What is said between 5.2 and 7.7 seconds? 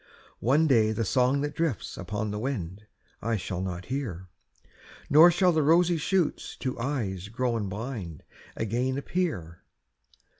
shall the rosy shoots to eyes grown